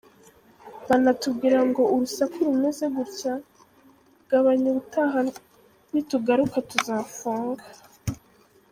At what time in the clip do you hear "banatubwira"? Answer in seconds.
0.87-1.59